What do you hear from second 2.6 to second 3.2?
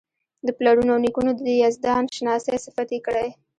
صفت یې